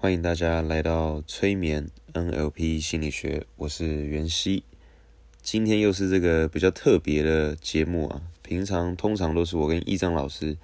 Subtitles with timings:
[0.00, 4.62] 欢迎大家来到催眠 NLP 心理学，我是袁熙。
[5.42, 10.56] 今天又是这个比较特别的节目啊，平常通常都是我跟易章老师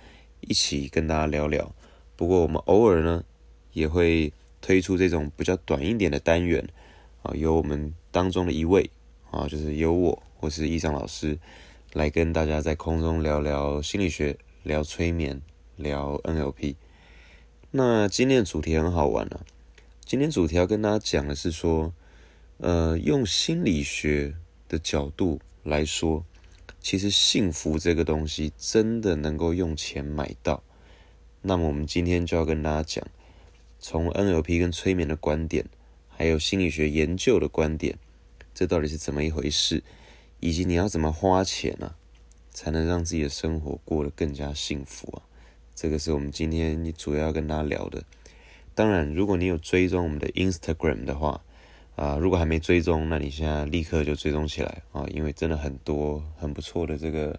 [0.43, 1.75] 一起跟大家聊聊，
[2.15, 3.25] 不过我们偶尔呢
[3.73, 6.69] 也会推出这种比较短一点的单元
[7.25, 8.89] 啊，由我们当中的一位
[9.33, 11.37] 啊，就是由我或是易章老师
[11.93, 14.39] 来跟大家在空中聊聊心理学。
[14.63, 15.43] 聊催眠，
[15.77, 16.77] 聊 NLP。
[17.77, 19.41] 那今天的主题很好玩啊！
[20.05, 21.93] 今天主题要跟大家讲的是说，
[22.59, 24.37] 呃，用心理学
[24.69, 26.25] 的角度来说，
[26.81, 30.63] 其实幸福这个东西真的能够用钱买到。
[31.43, 33.05] 那么我们今天就要跟大家讲，
[33.81, 35.67] 从 NLP 跟催眠的观点，
[36.07, 37.99] 还有心理学研究的观点，
[38.55, 39.83] 这到底是怎么一回事，
[40.39, 41.97] 以及你要怎么花钱啊？
[42.53, 45.27] 才能让自己的生活过得更加幸福啊！
[45.75, 48.05] 这个是我们今天主要跟大家聊的。
[48.75, 51.41] 当然，如果你有追踪我们的 Instagram 的话，
[51.97, 55.07] 啊，如果还没追踪，那你现在立刻就追踪起来啊！
[55.13, 57.39] 因为真的很多很不错的这个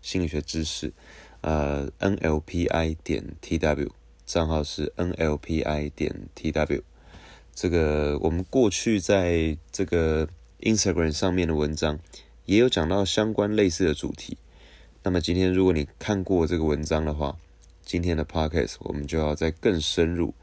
[0.00, 0.92] 心理学知识。
[1.40, 3.90] 呃，NLPI 点 TW
[4.24, 6.82] 账号是 NLPI 点 TW。
[7.54, 10.28] 这个我们过去在这个
[10.60, 11.98] Instagram 上面的文章
[12.44, 14.38] 也有讲到相关类似的主题。
[15.02, 17.36] 那么今天，如果你看过这个文章的话，
[17.86, 20.34] 今天的 podcast 我们就要再更深入，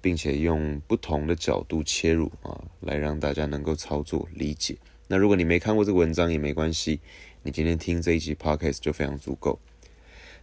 [0.00, 4.76] 并且用不同的角度切入啊，来让大家能够操作理解。
[5.06, 7.00] 那如果你没看过这个文章也没关系，
[7.44, 9.60] 你今天听这一集 podcast 就非常足够。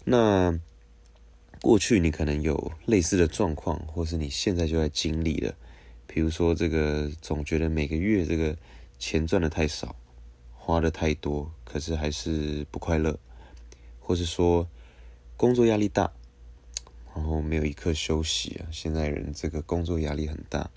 [0.05, 0.57] 那
[1.61, 5.53] 过去你可能有类似的状况，或是你现在就在经历的，
[6.07, 8.55] 比如说这个总觉得每个月这个
[8.97, 9.93] 钱赚的太少，
[10.53, 13.19] 花的太多，可是还是不快乐。
[13.99, 14.65] 或是说
[15.35, 16.11] 工作压力大，
[17.15, 18.67] 然后没有一刻休息啊！
[18.71, 20.69] 现在人这个工作压力很大，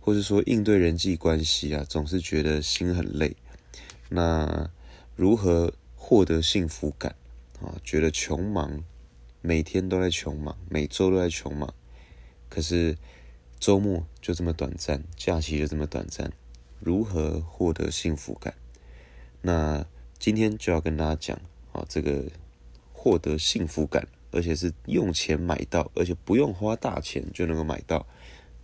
[0.00, 3.36] 或是说应对人际关系啊，总是觉得心很累。
[4.08, 4.70] 那
[5.14, 7.14] 如何获得幸福感
[7.60, 7.76] 啊？
[7.84, 8.82] 觉得穷忙，
[9.42, 11.74] 每天都在穷忙，每周都在穷忙。
[12.48, 12.96] 可是
[13.60, 16.32] 周末就这么短暂，假期就这么短暂，
[16.80, 18.54] 如何获得幸福感？
[19.42, 19.86] 那
[20.18, 21.38] 今天就要跟大家讲
[21.72, 22.24] 啊，这个。
[23.00, 28.06] 获得幸福感，而且是用钱买到，而且不用花大钱就能够买到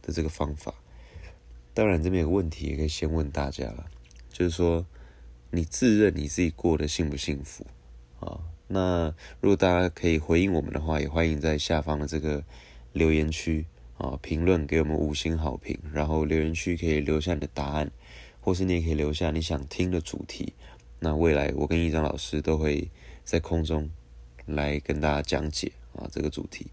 [0.02, 0.74] 的这个方法。
[1.72, 3.86] 当然，这边有问题，也可以先问大家了，
[4.30, 4.86] 就是说，
[5.50, 7.66] 你自认你自己过得幸不幸福
[8.20, 8.40] 啊？
[8.68, 12.44] 那如果大家可以回应我们的话，也欢迎在下方的这个
[12.92, 13.66] 留言区
[13.98, 17.90] 啊评论给我们五星好评，然后留言区可以留下你的答案，
[18.40, 20.52] 或是你也可以留下你想听的主题。
[21.00, 22.90] 那未来我跟一章老师都会
[23.24, 23.90] 在空中。
[24.46, 26.66] 来跟大家讲解啊这个主题。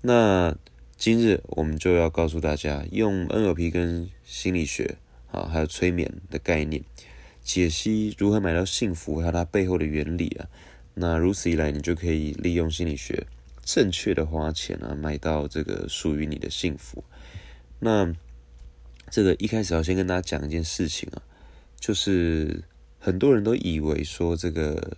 [0.00, 0.56] 那
[0.96, 4.96] 今日我们就要告诉大家，用 NLP 跟心理学
[5.30, 6.82] 啊，还有催眠的概念，
[7.42, 10.46] 解析如何买到幸福，还有它背后的原理啊。
[10.94, 13.26] 那如此一来，你就可以利用心理学
[13.62, 17.04] 正确的花钱啊，买到这个属于你的幸福。
[17.80, 18.14] 那
[19.10, 21.20] 这个一开始要先跟大家讲一件事情啊，
[21.78, 22.64] 就是
[22.98, 24.96] 很多人都以为说这个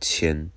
[0.00, 0.50] 钱。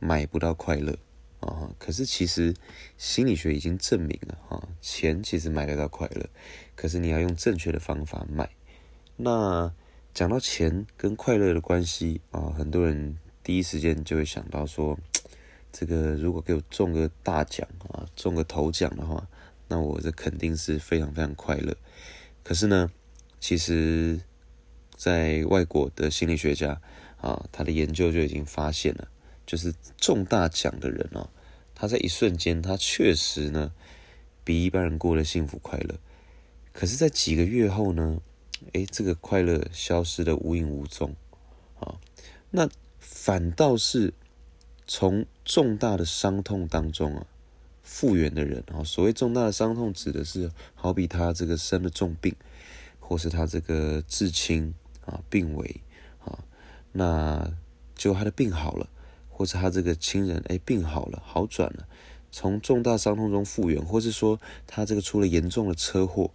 [0.00, 0.98] 买不到快乐
[1.40, 1.70] 啊！
[1.78, 2.54] 可是其实
[2.98, 6.28] 心理学已经证明了哈，钱其实买得到快乐，
[6.74, 8.50] 可是你要用正确的方法买。
[9.16, 9.72] 那
[10.12, 14.98] 讲到钱跟快乐的关系啊，很多人第一时间就会想到说，
[15.70, 19.28] 这个如果给我中个大奖啊，中个头奖的话，
[19.68, 21.76] 那我这肯定是非常非常快乐。
[22.42, 22.90] 可是呢，
[23.38, 24.20] 其实
[24.96, 26.80] 在外国的心理学家
[27.20, 29.08] 啊，他的研究就已经发现了。
[29.50, 31.28] 就是中大奖的人哦，
[31.74, 33.72] 他在一瞬间，他确实呢
[34.44, 35.98] 比一般人过得幸福快乐。
[36.72, 38.20] 可是，在几个月后呢，
[38.74, 41.16] 诶，这个快乐消失的无影无踪
[41.80, 41.98] 啊。
[42.52, 44.14] 那反倒是
[44.86, 47.26] 从重大的伤痛当中啊
[47.82, 52.36] 复原的人啊，所谓重大的伤痛，指的是好比他这个生了重病，
[53.00, 54.72] 或是他这个至亲
[55.04, 55.80] 啊病危
[56.24, 56.38] 啊，
[56.92, 57.52] 那
[57.96, 58.88] 就他的病好了。
[59.40, 61.88] 或是他这个亲人哎病好了好转了，
[62.30, 66.30] 从重大伤痛中复原，或是说他这个出了严重的车祸，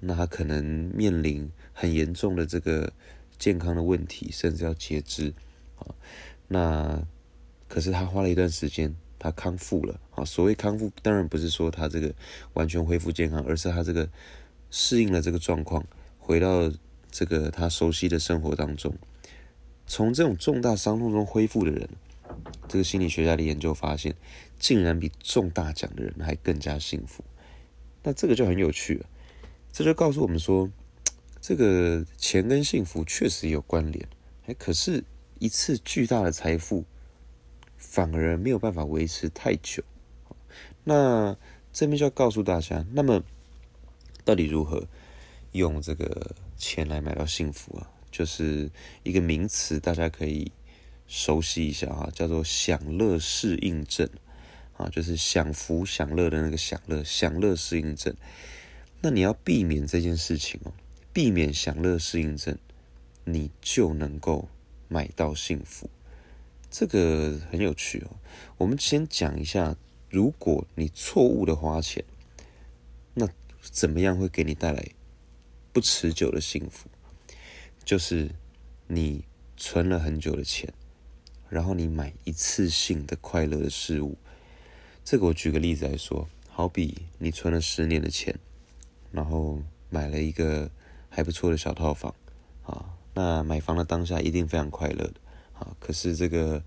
[0.00, 2.92] 那他可能面临很严重的这个
[3.38, 5.32] 健康的问题，甚至要截肢
[5.78, 5.94] 啊。
[6.48, 7.00] 那
[7.68, 10.24] 可是他花了一段时间，他康复了啊。
[10.24, 12.12] 所谓康复，当然不是说他这个
[12.54, 14.08] 完全恢复健康，而是他这个
[14.72, 15.86] 适应了这个状况，
[16.18, 16.68] 回到
[17.12, 18.92] 这个他熟悉的生活当中。
[19.86, 21.88] 从这种重大伤痛中恢复的人。
[22.70, 24.14] 这个心理学家的研究发现，
[24.56, 27.24] 竟然比中大奖的人还更加幸福。
[28.04, 29.06] 那这个就很有趣了，
[29.72, 30.70] 这就告诉我们说，
[31.40, 34.08] 这个钱跟幸福确实有关联，
[34.46, 35.02] 哎，可是
[35.40, 36.84] 一次巨大的财富
[37.76, 39.82] 反而没有办法维持太久。
[40.84, 41.36] 那
[41.72, 43.20] 这边就要告诉大家，那么
[44.24, 44.86] 到底如何
[45.50, 47.90] 用这个钱来买到幸福啊？
[48.12, 48.70] 就是
[49.02, 50.52] 一个名词，大家可以
[51.10, 54.08] 熟悉一下啊，叫做享乐适应症
[54.76, 58.14] 啊，就是享福享乐的那个享乐，享乐适应症。
[59.00, 60.72] 那你要避免这件事情哦，
[61.12, 62.56] 避免享乐适应症，
[63.24, 64.48] 你就能够
[64.86, 65.90] 买到幸福。
[66.70, 68.16] 这个很有趣哦。
[68.58, 69.76] 我们先讲一下。
[70.12, 72.04] 如果你错误的花钱，
[73.14, 73.28] 那
[73.60, 74.84] 怎么样会给你带来
[75.72, 76.88] 不持久的幸福？
[77.84, 78.28] 就是
[78.88, 79.24] 你
[79.56, 80.74] 存了很久的钱，
[81.50, 84.16] 然后你买一次性的快乐的事物。
[85.04, 88.34] 这个我举个例子来说，好比你存了十年的钱，
[89.10, 89.58] 然后
[89.90, 90.70] 买了一个
[91.08, 92.14] 还不错的小套房
[92.64, 95.14] 啊，那买房的当下一定非常快乐的。
[95.58, 96.62] 啊，可是这个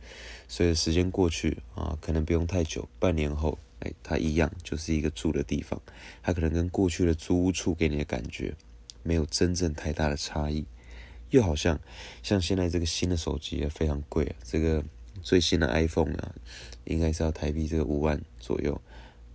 [0.47, 5.81] 随着时间过去啊，可能不用太久，半年后，哎，它一样就是一个住的地方，
[6.21, 8.53] 它可能跟过去的租屋处给你的感觉
[9.01, 10.65] 没有真正太大的差异，
[11.33, 11.79] 又好像
[12.21, 14.83] 像现在这个新的手机啊，非常贵啊，这个
[15.21, 16.35] 最新的 iPhone 啊，
[16.85, 18.79] 应该是要台币这个五万左右，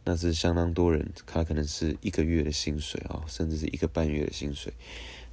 [0.05, 4.73] 那是相当多人，他可能是一个月的薪水啊，甚至是一个半月的薪水，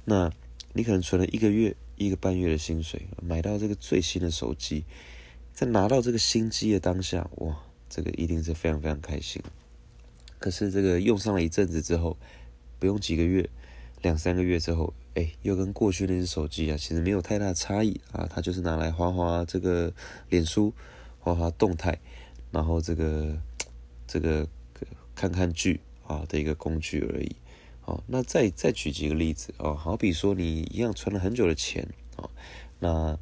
[0.04, 0.30] 那
[0.72, 1.76] 你可能存了一个月。
[1.98, 4.84] 一个半月的薪水买到这个最新的手机，
[5.54, 7.56] 在拿到这个新机的当下，哇，
[7.88, 9.42] 这个一定是非常非常开心。
[10.38, 12.18] 可是这个用上了一阵子之后，
[12.78, 13.48] 不用几个月，
[14.06, 19.92] 两三个月之后，哎，又跟过去那只手机啊，其实没有太大差异啊，它就是拿来滑滑这个
[20.28, 20.72] 脸书、
[21.18, 21.98] 滑滑动态，
[22.52, 23.36] 然后这个
[24.06, 24.46] 这个
[25.16, 27.34] 看看剧啊的一个工具而已。
[27.84, 32.30] 哦，那再再举几个例子哦，好比说你一样存了很久的钱哦，
[32.78, 33.18] 那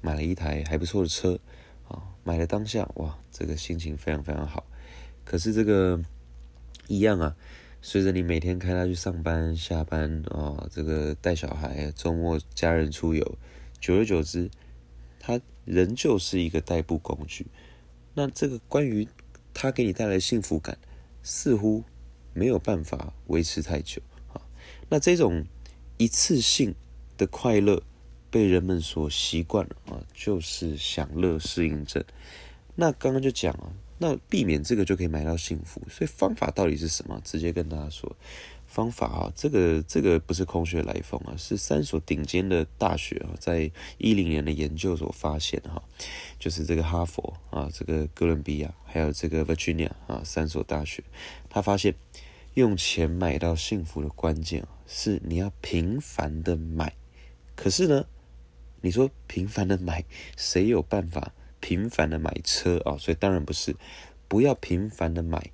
[0.00, 1.38] 买了一台还不错的车
[1.86, 4.64] 啊，买了当下哇，这个心情非常非常好。
[5.24, 6.02] 可是这个
[6.88, 7.36] 一样啊，
[7.86, 13.36] 随着你每天开它去上班、下班啊，这个带小孩、周末家人出游，
[13.78, 14.50] 久而久之，
[15.20, 17.46] 它仍旧是一个代步工具。
[18.14, 19.06] 那这个关于
[19.52, 20.78] 它给你带来的幸福感，
[21.22, 21.84] 似乎。
[22.36, 24.02] 没有办法维持太久
[24.32, 24.42] 啊！
[24.88, 25.44] 那这种
[25.98, 26.74] 一次性
[27.16, 27.80] 的快乐
[28.28, 32.02] 被人们所习惯了啊，就是享乐适应症。
[32.74, 33.72] 那刚刚就讲了，
[34.04, 35.80] 那避免这个就可以买到幸福。
[35.88, 37.20] 所以方法到底是什么？
[37.24, 38.14] 直接跟大家说，
[38.66, 45.82] 方法啊，这个这个不是空穴来风啊，是三所顶尖的大学啊，在一零年的研究所发现哈，
[46.38, 51.02] 就是这个哈佛啊，这个哥伦比亚还有这个 Virginia 啊三所大学，
[51.48, 51.94] 他发现。
[52.54, 56.94] 用钱买到幸福的关键啊，是你要频繁的买。
[57.56, 58.04] 可是呢，
[58.80, 60.04] 你说频繁的买，
[60.36, 61.32] 谁有办法
[61.64, 62.98] 频繁的买车啊？
[62.98, 63.74] 所以当然不是，
[64.28, 65.50] 不要频繁的买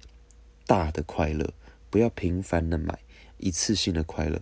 [0.66, 1.54] 大的快乐，
[1.88, 2.98] 不要频繁的买
[3.38, 4.40] 一次性的快乐，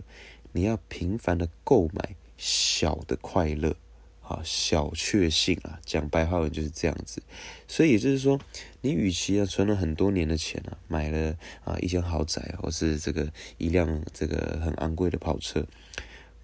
[0.53, 3.75] 你要频繁的购买小的快乐。
[4.21, 7.21] 啊，小确幸啊，讲白话文就是这样子。
[7.67, 8.39] 所以也就是说，
[8.81, 15.65] 你与其啊存了很多年的钱啊，买了啊一间豪宅，或是这个一辆这个很昂贵的跑车，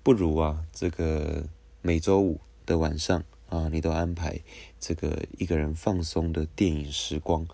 [0.01, 1.43] 不如啊这个
[1.83, 3.23] 每周五的晚上
[3.55, 4.41] 啊，你都安排
[4.79, 7.47] 这个一个人放松的电影时光，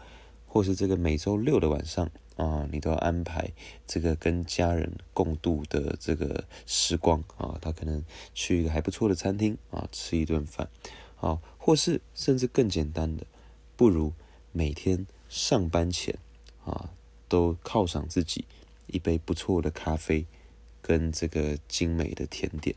[0.47, 2.09] 或是这个每周六的晚上。
[2.37, 3.51] 啊，你都要安排
[3.85, 8.03] 这个跟家人共度的这个时光啊，他可能
[8.33, 10.67] 去一个还不错的餐厅啊，吃一顿饭，
[11.19, 13.27] 啊，或是甚至更简单的，
[13.75, 14.13] 不如
[14.51, 16.17] 每天上班前
[16.65, 16.89] 啊，
[17.27, 18.45] 都犒赏自己
[18.87, 20.25] 一杯不错的咖啡
[20.81, 22.75] 跟这个精美的甜点，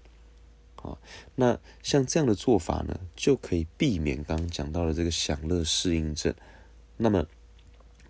[0.85, 0.97] 啊，
[1.35, 6.33] 那像这样的做法呢，就可以避免刚刚讲到的这个享乐适应症，
[6.99, 7.27] 那么。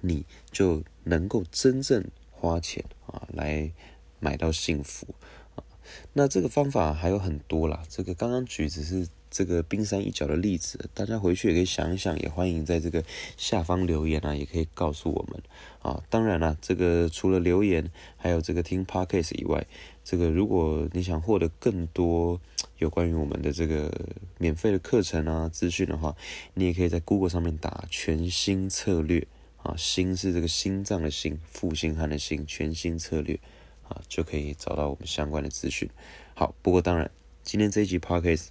[0.07, 3.73] 你就能够真正花钱啊，来
[4.21, 5.15] 买到幸福
[5.55, 5.65] 啊。
[6.13, 13.03] 那这个方法还有很多啦，这个刚刚举只是这个冰山一角的例子，大家回去也可以想一想，也欢迎在这个
[13.39, 15.43] 下方留言啊，也可以告诉我们
[15.81, 16.05] 啊。
[16.11, 19.67] 当然了，这个除了留言，还有这个听 podcast 以外，
[20.05, 22.39] 这个如果你想获得更多
[22.79, 23.93] 有关于我们的这个
[24.39, 26.15] 免费的课程啊资讯的话，
[26.55, 29.27] 你也可以在 Google 上面打全新策略。
[29.65, 33.41] 啊，心是这个心脏的心，负心汉的心，全新策略
[33.89, 35.89] 啊，就可以找到我们相关的资讯。
[36.35, 37.11] 好，不过当然，
[37.43, 38.49] 今天这一集 podcast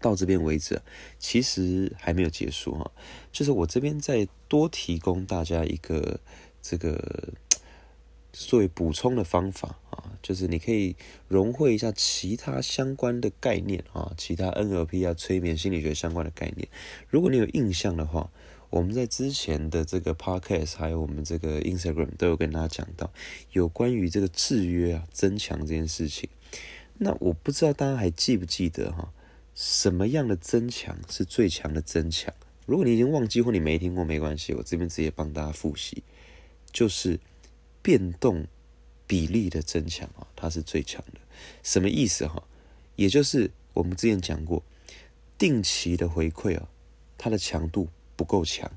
[0.00, 0.82] 到这边为止，
[1.20, 2.90] 其实还没有结束哈。
[3.30, 6.18] 就是我这边再多提供大家一个
[6.60, 7.32] 这个
[8.32, 10.94] 作为补充的方法啊，就是你可以
[11.28, 16.68] 融汇一下其他相关的概念啊，其他 NLP 啊、催眠心理学相关的概念。
[17.08, 18.30] 如果你有印象的话，
[18.70, 23.10] 我们在之前的这个 Podcast 还有我们这个 Instagram 都有跟大家讲到
[23.52, 26.28] 有关于这个制约啊、增强这件事情。
[26.98, 29.10] 那我不知道大家还记不记得哈，
[29.54, 32.34] 什么样的增强是最强的增强？
[32.66, 36.02] 如果你已经忘记或你没听过，没关系，我这边直接帮大家复习，
[36.70, 37.18] 就是
[37.88, 38.46] 变动
[39.06, 41.20] 比例的增强啊，它是最强的。
[41.62, 42.42] 什么意思哈？
[42.96, 44.62] 也就是我们之前讲过，
[45.38, 46.68] 定期的回馈啊，
[47.16, 48.70] 它的强度不够强，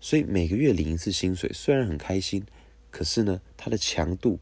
[0.00, 2.46] 所以每个月领一次薪水，虽然很开心，
[2.92, 4.38] 可是呢，它的强度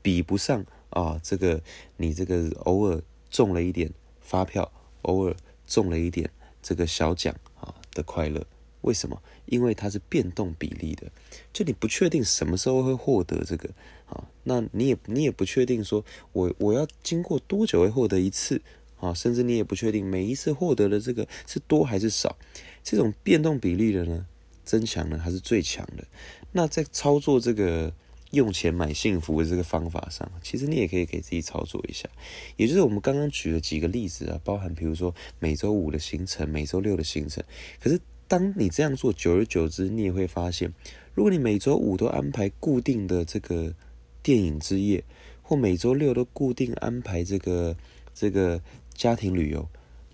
[0.00, 1.60] 比不上啊，这个
[1.96, 4.70] 你这个偶尔中了一点发票，
[5.02, 5.34] 偶尔
[5.66, 6.30] 中了一点
[6.62, 7.74] 这个小奖啊。
[7.92, 8.46] 的快乐，
[8.82, 9.20] 为什么？
[9.46, 11.10] 因为它是变动比例的，
[11.52, 13.68] 就你不确定什么时候会获得这个
[14.06, 18.60] 啊，那你也你也不确定说我我要经过多久会获得一次
[18.98, 22.36] 啊，甚至你也不确定每一次获得的这个是多还是少，
[22.82, 24.26] 这种变动比例的呢，
[24.64, 26.04] 增强呢还是最强的。
[26.52, 27.92] 那在操作这个
[28.30, 32.08] 用钱买幸福的这个方法上，其实你也可以给自己操作一下，
[32.56, 37.42] 也就是我们刚刚举了几个例子啊，包含比如说每周五的行程，每周六的行程。
[37.80, 40.72] 可是当你这样做，久而久之，你也会发现，
[41.14, 43.74] 如果你每周五都安排固定的这个
[44.22, 45.02] 电影之夜，
[45.42, 47.76] 或每周六都固定安排这个
[48.14, 48.62] 这个
[48.94, 49.68] 家庭旅游，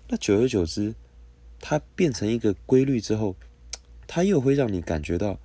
[0.08, 0.94] 那久而久之，
[1.60, 3.36] 它变成一个规律之后，
[4.06, 5.38] 它又会让你感觉到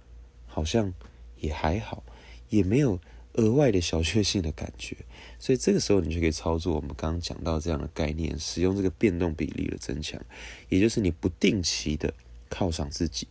[0.48, 0.94] 好像
[1.42, 2.06] 也还好。
[2.48, 3.00] 也没有
[3.34, 4.96] 额外的小确幸的感觉，
[5.40, 10.22] 所以这个时候你就可以操作我们刚刚讲到这样的概念，使用这个变动比例的增强，
[10.70, 12.14] 也就是你不定期的
[12.52, 13.28] 犒赏自己。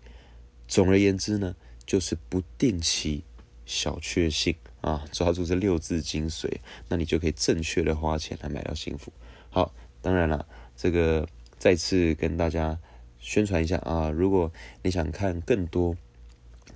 [0.66, 1.54] 总而言之呢，
[1.86, 3.22] 就是不定期
[3.64, 6.48] 小确幸啊，抓住这六字精髓，
[6.88, 9.12] 那你就可以正确的花钱来买到幸福。
[9.50, 10.46] 好，当然了，
[10.76, 12.78] 这个再次跟大家
[13.18, 14.50] 宣传一下啊，如果
[14.82, 15.96] 你想看更多。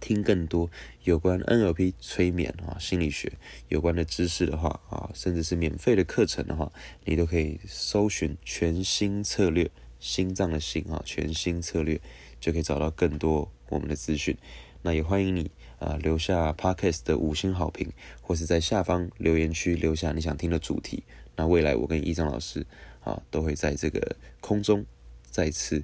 [0.00, 0.68] 听更多
[1.04, 3.32] 有关 NLP 催眠啊心理学
[3.68, 6.70] 有关的知识的话啊，甚至是免费的课程的话，
[7.04, 9.70] 你都可以搜寻全新策略
[10.04, 11.98] 心脏的心啊全新策略
[12.38, 14.36] 就可以找到更多我们的资讯。
[14.82, 21.04] 那也欢迎你啊留下 Podcast 的五星好评，或是在下方留言区留下你想听的主题。
[21.36, 22.66] 那未来我跟一章老师
[23.02, 24.84] 啊都会在这个空中
[25.30, 25.82] 再次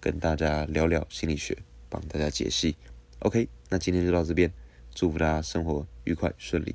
[0.00, 1.58] 跟大家聊聊心理学，
[1.90, 2.74] 帮大家解析。
[3.18, 3.50] OK。
[3.68, 4.50] 那今天就到这边，
[4.94, 6.74] 祝福大家生活愉快顺利。